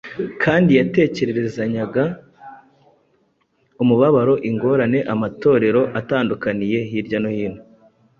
kandi 0.43 0.71
yatekerezanyaga 0.79 2.03
umubabaro 3.81 4.33
ingorane 4.49 4.99
amatorero 5.13 5.81
atandukaniye 5.99 6.79
hirya 6.89 7.17
no 7.23 7.29
hino 7.37 7.61